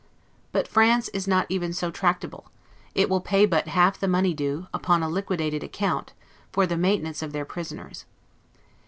But 0.51 0.67
France 0.67 1.09
is 1.09 1.27
not 1.27 1.45
even 1.49 1.73
so 1.73 1.91
tractable; 1.91 2.49
it 2.95 3.07
will 3.07 3.21
pay 3.21 3.45
but 3.45 3.67
half 3.67 3.99
the 3.99 4.07
money 4.07 4.33
due, 4.33 4.65
upon 4.73 5.03
a 5.03 5.07
liquidated 5.09 5.63
account, 5.63 6.13
for 6.51 6.65
the 6.65 6.75
maintenance 6.75 7.21
of 7.21 7.33
their 7.33 7.45
prisoners. 7.45 8.05